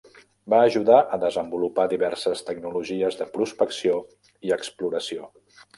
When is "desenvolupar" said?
1.23-1.85